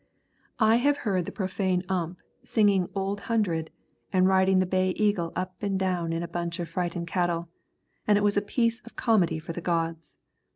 [0.57, 3.69] I have heard the profane Ump singing Old Hundred
[4.11, 7.49] and riding the Bay Eagle up and down in a bunch of frightened cattle,
[8.07, 10.17] and it was a piece of comedy for the gods.